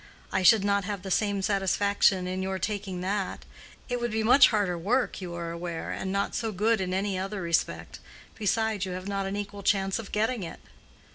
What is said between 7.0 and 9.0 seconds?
other respect. Besides, you